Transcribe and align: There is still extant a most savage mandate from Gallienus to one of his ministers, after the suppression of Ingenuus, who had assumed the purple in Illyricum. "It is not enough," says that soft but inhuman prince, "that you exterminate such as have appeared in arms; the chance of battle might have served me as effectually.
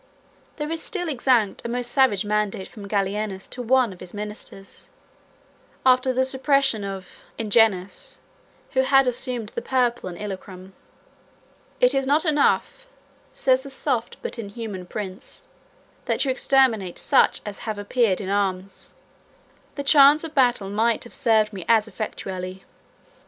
There 0.55 0.71
is 0.71 0.81
still 0.81 1.07
extant 1.11 1.61
a 1.63 1.69
most 1.69 1.91
savage 1.91 2.25
mandate 2.25 2.67
from 2.67 2.87
Gallienus 2.87 3.47
to 3.49 3.61
one 3.61 3.93
of 3.93 3.99
his 3.99 4.15
ministers, 4.15 4.89
after 5.85 6.11
the 6.11 6.25
suppression 6.25 6.83
of 6.83 7.07
Ingenuus, 7.37 8.17
who 8.71 8.79
had 8.81 9.05
assumed 9.05 9.49
the 9.49 9.61
purple 9.61 10.09
in 10.09 10.17
Illyricum. 10.17 10.73
"It 11.79 11.93
is 11.93 12.07
not 12.07 12.25
enough," 12.25 12.87
says 13.31 13.61
that 13.61 13.73
soft 13.73 14.17
but 14.23 14.39
inhuman 14.39 14.87
prince, 14.87 15.45
"that 16.05 16.25
you 16.25 16.31
exterminate 16.31 16.97
such 16.97 17.41
as 17.45 17.59
have 17.59 17.77
appeared 17.77 18.19
in 18.19 18.29
arms; 18.29 18.95
the 19.75 19.83
chance 19.83 20.23
of 20.23 20.33
battle 20.33 20.71
might 20.71 21.03
have 21.03 21.13
served 21.13 21.53
me 21.53 21.63
as 21.67 21.87
effectually. 21.87 22.63